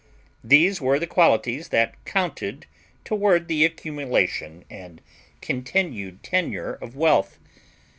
These 0.43 0.81
were 0.81 0.97
the 0.97 1.05
qualities 1.05 1.67
that 1.69 1.93
counted 2.05 2.65
toward 3.05 3.47
the 3.47 3.63
accumulation 3.65 4.65
and 4.67 4.99
continued 5.41 6.23
tenure 6.23 6.73
of 6.81 6.95
wealth. 6.95 7.37